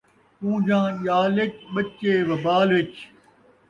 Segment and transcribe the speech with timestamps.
[0.39, 2.93] کون٘جاں ڄال ءِچ، ٻچے وبال ءِچ